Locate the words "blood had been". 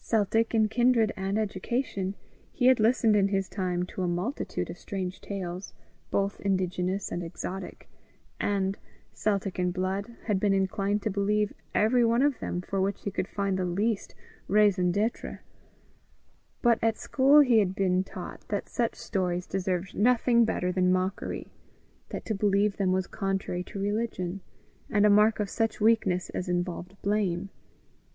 9.70-10.52